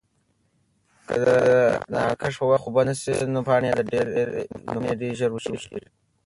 که 1.07 1.15
د 1.23 1.25
نعناع 1.91 2.17
کښت 2.21 2.37
په 2.39 2.45
وخت 2.51 2.65
اوبه 2.67 2.81
نشي 2.87 3.13
نو 3.33 3.39
پاڼې 3.47 3.67
یې 3.71 3.73
ډېرې 4.83 5.11
ژر 5.19 5.31
وچیږي. 5.33 5.79